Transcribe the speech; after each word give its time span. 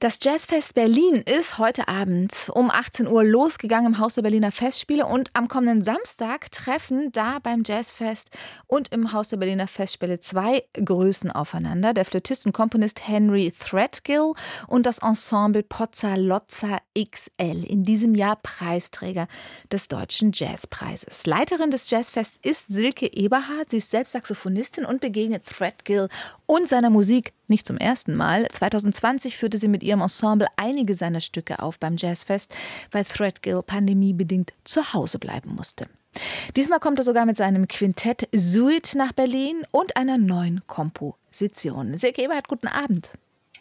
Das 0.00 0.20
Jazzfest 0.22 0.74
Berlin 0.74 1.24
ist 1.26 1.58
heute 1.58 1.88
Abend 1.88 2.52
um 2.54 2.70
18 2.70 3.08
Uhr 3.08 3.24
losgegangen 3.24 3.94
im 3.94 3.98
Haus 3.98 4.14
der 4.14 4.22
Berliner 4.22 4.52
Festspiele 4.52 5.04
und 5.04 5.28
am 5.32 5.48
kommenden 5.48 5.82
Samstag 5.82 6.52
treffen 6.52 7.10
da 7.10 7.40
beim 7.42 7.64
Jazzfest 7.66 8.30
und 8.68 8.92
im 8.92 9.12
Haus 9.12 9.30
der 9.30 9.38
Berliner 9.38 9.66
Festspiele 9.66 10.20
zwei 10.20 10.62
Größen 10.74 11.32
aufeinander. 11.32 11.94
Der 11.94 12.04
Flötist 12.04 12.46
und 12.46 12.52
Komponist 12.52 13.08
Henry 13.08 13.50
Threadgill 13.50 14.34
und 14.68 14.86
das 14.86 14.98
Ensemble 14.98 15.64
Pozza 15.64 16.14
Lozza 16.14 16.78
XL. 16.96 17.64
In 17.64 17.82
diesem 17.82 18.14
Jahr 18.14 18.36
Preisträger 18.36 19.26
des 19.72 19.88
Deutschen 19.88 20.30
Jazzpreises. 20.32 21.26
Leiterin 21.26 21.72
des 21.72 21.90
Jazzfests 21.90 22.38
ist 22.44 22.66
Silke 22.68 23.12
Eberhardt. 23.12 23.70
Sie 23.70 23.78
ist 23.78 23.90
selbst 23.90 24.12
Saxophonistin 24.12 24.84
und 24.84 25.00
begegnet 25.00 25.44
Threadgill 25.44 26.08
und 26.46 26.68
seiner 26.68 26.90
Musik 26.90 27.32
nicht 27.48 27.66
zum 27.66 27.76
ersten 27.76 28.14
Mal. 28.14 28.46
2020 28.48 29.36
führte 29.36 29.58
sie 29.58 29.68
mit 29.68 29.82
ihrem 29.82 30.00
Ensemble 30.00 30.48
einige 30.56 30.94
seiner 30.94 31.20
Stücke 31.20 31.60
auf 31.62 31.78
beim 31.78 31.96
Jazzfest, 31.96 32.54
weil 32.90 33.04
Threadgill 33.04 33.62
pandemiebedingt 33.62 34.52
zu 34.64 34.92
Hause 34.92 35.18
bleiben 35.18 35.54
musste. 35.54 35.86
Diesmal 36.56 36.80
kommt 36.80 36.98
er 36.98 37.04
sogar 37.04 37.26
mit 37.26 37.36
seinem 37.36 37.68
Quintett 37.68 38.28
Suit 38.34 38.94
nach 38.94 39.12
Berlin 39.12 39.62
und 39.70 39.96
einer 39.96 40.18
neuen 40.18 40.66
Komposition. 40.66 41.96
Silke 41.96 42.22
Ebert, 42.22 42.48
guten 42.48 42.68
Abend. 42.68 43.12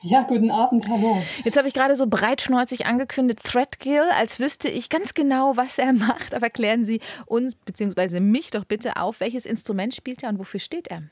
Ja, 0.04 0.22
guten 0.22 0.52
Abend, 0.52 0.88
hallo. 0.88 1.22
Jetzt 1.44 1.58
habe 1.58 1.68
ich 1.68 1.74
gerade 1.74 1.96
so 1.96 2.06
breitschnäuzig 2.06 2.86
angekündigt, 2.86 3.44
Threadgill, 3.44 4.04
als 4.16 4.40
wüsste 4.40 4.70
ich 4.70 4.90
ganz 4.90 5.16
genau, 5.16 5.58
was 5.58 5.80
er 5.80 5.94
macht. 5.94 6.36
Aber 6.36 6.50
klären 6.50 6.86
Sie 6.86 7.02
uns 7.26 7.56
bzw. 7.56 8.20
mich 8.20 8.52
doch 8.52 8.64
bitte 8.64 8.98
auf, 8.98 9.20
welches 9.20 9.46
Instrument 9.46 9.96
spielt 9.96 10.22
er 10.22 10.30
und 10.30 10.40
wofür 10.40 10.60
steht 10.60 10.88
er? 10.88 11.04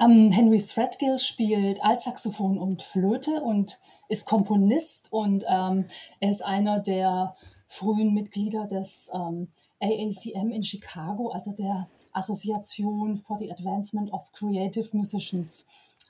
Ähm, 0.00 0.30
Henry 0.30 0.62
Threadgill 0.62 1.18
spielt 1.18 1.82
Altsaxophon 1.84 2.58
und 2.58 2.82
Flöte 2.82 3.42
und 3.42 3.80
ist 4.08 4.26
Komponist 4.26 5.12
und 5.12 5.44
ähm, 5.48 5.84
er 6.20 6.30
ist 6.30 6.42
einer 6.42 6.80
der 6.80 7.36
frühen 7.66 8.14
Mitglieder 8.14 8.66
des 8.66 9.10
ähm, 9.14 9.48
AACM 9.80 10.50
in 10.50 10.62
Chicago, 10.62 11.30
also 11.30 11.52
der 11.52 11.88
Assoziation 12.12 13.18
for 13.18 13.38
the 13.38 13.52
Advancement 13.52 14.12
of 14.12 14.32
Creative 14.32 14.88
Musicians. 14.96 15.66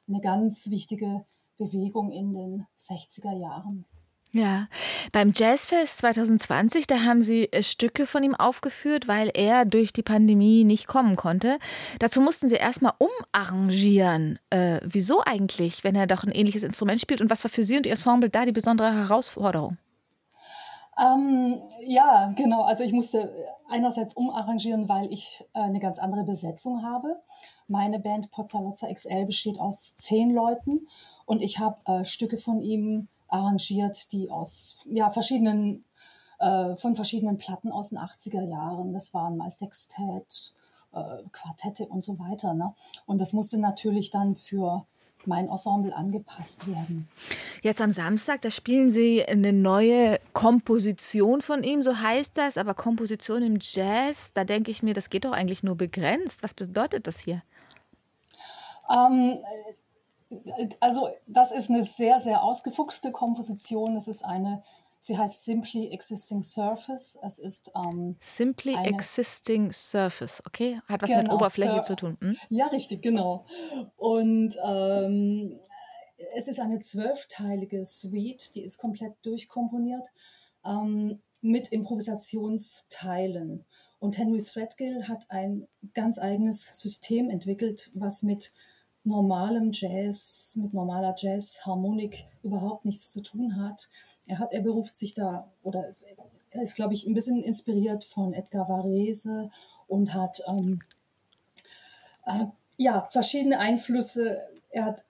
Eine 0.07 0.21
ganz 0.21 0.71
wichtige 0.71 1.25
Bewegung 1.59 2.13
in 2.13 2.33
den 2.33 2.67
60er 2.79 3.37
Jahren. 3.37 3.85
Ja, 4.33 4.67
beim 5.11 5.33
Jazzfest 5.35 5.99
2020, 5.99 6.87
da 6.87 7.01
haben 7.01 7.23
Sie 7.23 7.51
äh, 7.51 7.63
Stücke 7.63 8.05
von 8.05 8.23
ihm 8.23 8.35
aufgeführt, 8.35 9.09
weil 9.09 9.31
er 9.33 9.65
durch 9.65 9.91
die 9.95 10.03
Pandemie 10.03 10.65
nicht 10.65 10.87
kommen 10.87 11.17
konnte. 11.17 11.59
Dazu 11.99 12.21
mussten 12.21 12.47
Sie 12.47 12.57
erstmal 12.57 12.93
umarrangieren. 12.99 14.39
Äh, 14.51 14.81
wieso 14.85 15.23
eigentlich, 15.25 15.83
wenn 15.83 15.95
er 15.95 16.07
doch 16.07 16.25
ein 16.25 16.31
ähnliches 16.31 16.63
Instrument 16.63 17.01
spielt? 17.01 17.23
Und 17.23 17.31
was 17.31 17.43
war 17.43 17.51
für 17.51 17.65
Sie 17.65 17.79
und 17.79 17.87
Ihr 17.87 17.93
Ensemble 17.93 18.29
da 18.29 18.45
die 18.45 18.53
besondere 18.53 18.93
Herausforderung? 18.93 19.79
Ähm, 20.99 21.63
ja, 21.81 22.33
genau. 22.37 22.63
Also 22.63 22.85
ich 22.85 22.93
musste 22.93 23.33
einerseits 23.69 24.13
umarrangieren, 24.13 24.91
weil 24.91 25.11
ich 25.11 25.43
äh, 25.55 25.61
eine 25.61 25.81
ganz 25.81 25.99
andere 25.99 26.25
Besetzung 26.25 26.83
habe. 26.83 27.23
Meine 27.67 27.99
Band 27.99 28.31
Pozzalozza 28.31 28.93
XL 28.93 29.25
besteht 29.25 29.59
aus 29.59 29.97
zehn 29.97 30.35
Leuten 30.35 30.87
und 31.25 31.41
ich 31.41 31.59
habe 31.59 31.79
äh, 31.87 32.05
Stücke 32.05 32.37
von 32.37 32.61
ihm 32.61 33.09
arrangiert, 33.29 34.13
die 34.13 34.31
aus 34.31 34.87
ja, 34.91 35.11
verschiedenen, 35.11 35.85
äh, 36.39 36.75
von 36.77 36.97
verschiedenen 36.97 37.39
Platten 37.39 37.71
aus 37.71 37.91
den 37.91 37.99
80er 37.99 38.43
Jahren. 38.43 38.93
Das 38.93 39.15
waren 39.15 39.37
mal 39.37 39.51
Sextett, 39.51 40.55
äh, 40.93 41.23
Quartette 41.33 41.87
und 41.87 42.05
so 42.05 42.19
weiter. 42.19 42.55
Ne? 42.55 42.75
Und 43.07 43.21
das 43.21 43.33
musste 43.33 43.59
natürlich 43.59 44.11
dann 44.11 44.35
für 44.35 44.87
mein 45.27 45.49
Ensemble 45.49 45.95
angepasst 45.95 46.67
werden. 46.67 47.09
Jetzt 47.63 47.81
am 47.81 47.91
Samstag, 47.91 48.41
da 48.43 48.51
spielen 48.51 48.89
Sie 48.89 49.25
eine 49.25 49.53
neue 49.53 50.19
Komposition 50.33 51.43
von 51.43 51.63
ihm, 51.63 51.83
so 51.83 51.99
heißt 51.99 52.39
das, 52.39 52.57
aber 52.57 52.75
Komposition 52.75 53.43
im 53.43 53.59
Jazz, 53.61 54.33
da 54.33 54.45
denke 54.45 54.71
ich 54.71 54.83
mir, 54.83 54.95
das 54.95 55.11
geht 55.11 55.25
doch 55.25 55.33
eigentlich 55.33 55.63
nur 55.63 55.77
begrenzt. 55.77 56.43
Was 56.43 56.55
bedeutet 56.55 57.07
das 57.07 57.19
hier? 57.19 57.43
Ähm, 58.91 59.39
also 60.81 61.09
das 61.27 61.53
ist 61.53 61.71
eine 61.71 61.85
sehr, 61.85 62.21
sehr 62.21 62.43
ausgefuchste 62.43 63.13
Komposition. 63.13 63.97
Es 63.97 64.09
ist 64.09 64.25
eine, 64.25 64.63
sie 64.99 65.17
heißt 65.17 65.45
Simply 65.45 65.89
Existing 65.89 66.43
Surface. 66.43 67.19
Es 67.23 67.39
ist 67.39 67.71
ähm, 67.75 68.17
Simply 68.21 68.75
Existing 68.75 69.73
Surface, 69.73 70.43
okay? 70.47 70.81
Hat 70.87 71.03
was 71.03 71.11
genau, 71.11 71.23
mit 71.23 71.33
Oberfläche 71.33 71.73
Sur 71.75 71.83
zu 71.83 71.97
tun. 71.97 72.17
Hm? 72.21 72.37
Ja, 72.51 72.67
richtig, 72.67 73.03
genau. 73.03 73.47
Und 73.97 74.57
ähm, 74.65 75.59
es 76.35 76.49
ist 76.49 76.61
eine 76.61 76.81
zwölfteilige 76.81 77.85
Suite, 77.85 78.55
die 78.55 78.63
ist 78.63 78.79
komplett 78.79 79.15
durchkomponiert 79.23 80.09
ähm, 80.65 81.21
mit 81.41 81.69
Improvisationsteilen. 81.69 83.65
Und 84.01 84.19
Henry 84.19 84.43
Threadgill 84.43 85.09
hat 85.09 85.27
ein 85.29 85.67
ganz 85.95 86.19
eigenes 86.19 86.81
System 86.81 87.31
entwickelt, 87.31 87.91
was 87.95 88.23
mit 88.23 88.53
normalem 89.05 89.71
Jazz, 89.73 90.59
mit 90.61 90.75
normaler 90.75 91.15
Jazz-Harmonik 91.17 92.27
überhaupt 92.43 92.85
nichts 92.85 93.11
zu 93.11 93.23
tun 93.23 93.63
hat. 93.63 93.89
Er 94.27 94.39
hat, 94.39 94.53
er 94.53 94.61
beruft 94.61 94.95
sich 94.95 95.15
da, 95.15 95.51
oder 95.63 95.89
er 96.51 96.63
ist, 96.63 96.77
glaube 96.77 96.95
ich, 96.95 97.07
ein 97.07 97.15
bisschen 97.15 97.43
inspiriert 97.43 98.05
von 98.05 98.33
Edgar 98.35 98.69
Varese 98.69 99.51
und 99.87 100.15
hat 100.15 100.43
ähm, 100.47 100.81
äh, 102.27 102.45
ja 102.77 103.07
verschiedene 103.11 103.59
Einflüsse. 103.59 104.39
Er 104.71 104.85
hat 104.85 105.05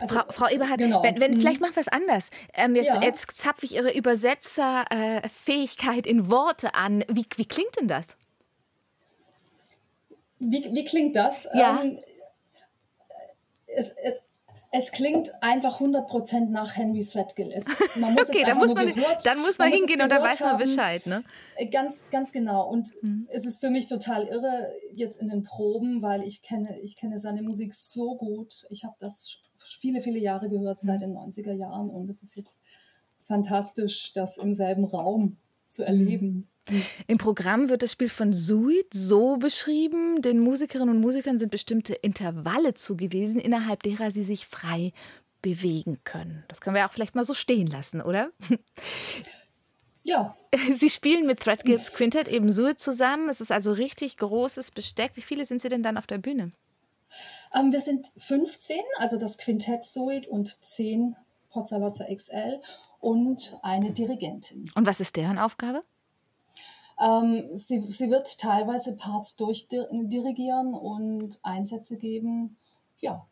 also, 0.00 0.14
Frau, 0.14 0.24
Frau 0.30 0.48
Eberhardt, 0.48 0.78
genau. 0.78 1.02
wenn, 1.02 1.20
wenn, 1.20 1.34
mhm. 1.34 1.40
vielleicht 1.40 1.60
machen 1.60 1.76
wir 1.76 1.82
es 1.82 1.88
anders. 1.88 2.30
Ähm, 2.54 2.74
jetzt, 2.74 2.94
ja. 2.94 3.02
jetzt 3.02 3.30
zapfe 3.36 3.66
ich 3.66 3.74
Ihre 3.76 3.92
Übersetzerfähigkeit 3.92 6.06
äh, 6.06 6.10
in 6.10 6.30
Worte 6.30 6.74
an. 6.74 7.04
Wie, 7.08 7.26
wie 7.36 7.44
klingt 7.44 7.78
denn 7.78 7.86
das? 7.86 8.08
Wie, 10.40 10.64
wie 10.72 10.84
klingt 10.84 11.16
das? 11.16 11.48
Ja. 11.54 11.80
Ähm, 11.82 11.98
es, 13.78 13.90
es, 13.90 14.14
es 14.70 14.92
klingt 14.92 15.30
einfach 15.40 15.80
100% 15.80 16.50
nach 16.50 16.76
Henry 16.76 17.02
Threadgill. 17.02 17.50
Es, 17.54 17.66
man 17.96 18.14
muss 18.14 18.28
okay, 18.28 18.40
es 18.40 18.46
dann 18.46 18.58
muss 18.58 18.74
man, 18.74 18.92
gehört, 18.92 19.24
dann 19.24 19.38
muss 19.38 19.58
man, 19.58 19.70
man 19.70 19.78
hingehen 19.78 20.02
und 20.02 20.12
dann 20.12 20.22
weiß 20.22 20.40
man 20.40 20.58
Bescheid. 20.58 21.06
Ne? 21.06 21.24
Äh, 21.56 21.66
ganz, 21.66 22.10
ganz 22.10 22.32
genau. 22.32 22.68
Und 22.68 22.92
mhm. 23.02 23.26
es 23.30 23.46
ist 23.46 23.60
für 23.60 23.70
mich 23.70 23.86
total 23.86 24.26
irre 24.26 24.72
jetzt 24.94 25.20
in 25.20 25.28
den 25.28 25.42
Proben, 25.42 26.02
weil 26.02 26.22
ich 26.22 26.42
kenne, 26.42 26.78
ich 26.80 26.96
kenne 26.96 27.18
seine 27.18 27.42
Musik 27.42 27.74
so 27.74 28.16
gut. 28.16 28.66
Ich 28.68 28.84
habe 28.84 28.94
das 28.98 29.38
viele, 29.56 30.02
viele 30.02 30.18
Jahre 30.18 30.50
gehört, 30.50 30.80
seit 30.80 30.96
mhm. 30.96 31.14
den 31.14 31.16
90er 31.16 31.52
Jahren. 31.52 31.88
Und 31.88 32.10
es 32.10 32.22
ist 32.22 32.36
jetzt 32.36 32.60
fantastisch, 33.24 34.12
das 34.12 34.36
im 34.36 34.52
selben 34.54 34.84
Raum 34.84 35.38
zu 35.68 35.84
erleben. 35.84 36.48
Im 37.06 37.18
Programm 37.18 37.68
wird 37.68 37.82
das 37.82 37.92
Spiel 37.92 38.08
von 38.08 38.32
Suit 38.32 38.92
so 38.92 39.36
beschrieben, 39.36 40.20
den 40.20 40.40
Musikerinnen 40.40 40.96
und 40.96 41.00
Musikern 41.00 41.38
sind 41.38 41.50
bestimmte 41.50 41.94
Intervalle 41.94 42.74
zugewiesen, 42.74 43.40
innerhalb 43.40 43.82
derer 43.82 44.10
sie 44.10 44.22
sich 44.22 44.46
frei 44.46 44.92
bewegen 45.40 46.00
können. 46.04 46.44
Das 46.48 46.60
können 46.60 46.76
wir 46.76 46.86
auch 46.86 46.92
vielleicht 46.92 47.14
mal 47.14 47.24
so 47.24 47.34
stehen 47.34 47.68
lassen, 47.68 48.02
oder? 48.02 48.30
Ja. 50.02 50.36
Sie 50.78 50.90
spielen 50.90 51.26
mit 51.26 51.40
Threadgills 51.40 51.92
Quintett 51.92 52.28
eben 52.28 52.50
Suit 52.50 52.80
zusammen. 52.80 53.28
Es 53.28 53.40
ist 53.40 53.52
also 53.52 53.72
richtig 53.72 54.16
großes 54.16 54.70
Besteck. 54.70 55.12
Wie 55.14 55.22
viele 55.22 55.44
sind 55.44 55.60
Sie 55.60 55.68
denn 55.68 55.82
dann 55.82 55.98
auf 55.98 56.06
der 56.06 56.18
Bühne? 56.18 56.52
Ähm, 57.54 57.72
wir 57.72 57.80
sind 57.80 58.10
15, 58.16 58.78
also 58.98 59.18
das 59.18 59.38
Quintett 59.38 59.84
Suit 59.84 60.26
und 60.26 60.64
10 60.64 61.14
Pozzalozza 61.50 62.04
XL 62.12 62.60
und 63.00 63.58
eine 63.62 63.92
Dirigentin. 63.92 64.70
Und 64.74 64.86
was 64.86 65.00
ist 65.00 65.16
deren 65.16 65.38
Aufgabe? 65.38 65.84
Ähm, 67.00 67.50
sie, 67.54 67.80
sie 67.90 68.10
wird 68.10 68.38
teilweise 68.38 68.96
Parts 68.96 69.36
durchdirigieren 69.36 70.74
und 70.74 71.38
Einsätze 71.42 71.96
geben. 71.96 72.56
Ja. 72.98 73.26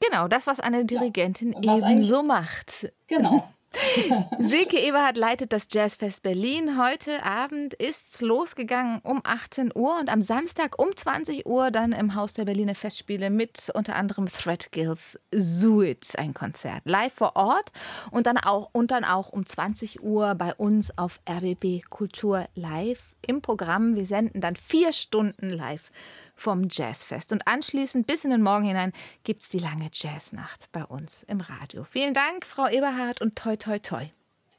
Genau, 0.00 0.26
das, 0.26 0.46
was 0.46 0.60
eine 0.60 0.84
Dirigentin 0.84 1.54
ja, 1.62 1.76
ebenso 1.88 2.22
macht. 2.22 2.92
Genau. 3.06 3.48
Silke 4.38 4.78
Eberhardt 4.78 5.16
leitet 5.16 5.52
das 5.52 5.66
Jazzfest 5.70 6.22
Berlin. 6.22 6.78
Heute 6.78 7.24
Abend 7.24 7.74
ist 7.74 8.14
es 8.14 8.20
losgegangen 8.20 9.00
um 9.02 9.20
18 9.24 9.72
Uhr 9.74 9.98
und 9.98 10.10
am 10.10 10.22
Samstag 10.22 10.78
um 10.80 10.94
20 10.94 11.46
Uhr 11.46 11.70
dann 11.70 11.92
im 11.92 12.14
Haus 12.14 12.34
der 12.34 12.44
Berliner 12.44 12.74
Festspiele 12.74 13.30
mit 13.30 13.70
unter 13.74 13.96
anderem 13.96 14.26
Threadgills 14.26 15.18
Suit 15.34 16.18
ein 16.18 16.34
Konzert. 16.34 16.82
Live 16.84 17.14
vor 17.14 17.36
Ort 17.36 17.72
und 18.10 18.26
dann 18.26 18.38
auch, 18.38 18.70
und 18.72 18.90
dann 18.90 19.04
auch 19.04 19.30
um 19.30 19.46
20 19.46 20.02
Uhr 20.02 20.34
bei 20.34 20.54
uns 20.54 20.96
auf 20.96 21.20
RBB 21.28 21.88
Kultur 21.88 22.46
live 22.54 23.14
im 23.26 23.40
Programm. 23.40 23.96
Wir 23.96 24.06
senden 24.06 24.40
dann 24.40 24.56
vier 24.56 24.92
Stunden 24.92 25.50
live 25.50 25.90
vom 26.34 26.68
Jazzfest. 26.70 27.32
Und 27.32 27.46
anschließend 27.46 28.06
bis 28.06 28.24
in 28.24 28.30
den 28.30 28.42
Morgen 28.42 28.64
hinein 28.64 28.92
gibt 29.22 29.42
es 29.42 29.48
die 29.48 29.58
lange 29.58 29.88
Jazznacht 29.92 30.70
bei 30.72 30.84
uns 30.84 31.22
im 31.24 31.40
Radio. 31.40 31.84
Vielen 31.84 32.14
Dank, 32.14 32.46
Frau 32.46 32.68
Eberhardt, 32.68 33.20
und 33.20 33.36
toi, 33.36 33.56
toi, 33.56 33.78
toi. 33.78 34.06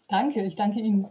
Danke, 0.07 0.43
ich 0.45 0.55
danke 0.55 0.79
Ihnen. 0.79 1.07